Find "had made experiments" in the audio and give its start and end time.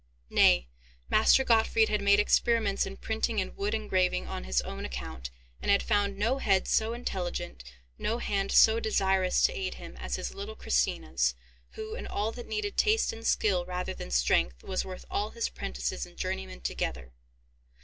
1.89-2.87